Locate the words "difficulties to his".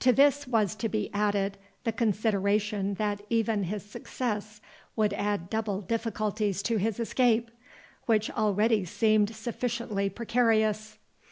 5.80-6.98